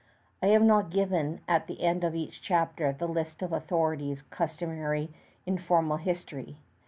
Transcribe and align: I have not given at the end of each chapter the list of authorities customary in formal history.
I 0.41 0.47
have 0.47 0.63
not 0.63 0.89
given 0.89 1.41
at 1.47 1.67
the 1.67 1.83
end 1.83 2.03
of 2.03 2.15
each 2.15 2.41
chapter 2.41 2.91
the 2.91 3.05
list 3.07 3.43
of 3.43 3.53
authorities 3.53 4.23
customary 4.31 5.13
in 5.45 5.59
formal 5.59 5.97
history. 5.97 6.57